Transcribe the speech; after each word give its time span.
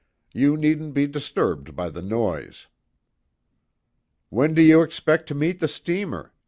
"You 0.33 0.57
needn't 0.57 0.95
be 0.95 1.05
disturbed 1.05 1.75
by 1.75 1.89
the 1.89 2.01
noise." 2.01 2.65
"When 4.29 4.55
do 4.55 4.61
you 4.63 4.81
expect 4.81 5.27
to 5.27 5.35
meet 5.35 5.59
the 5.59 5.67
steamer?" 5.67 6.33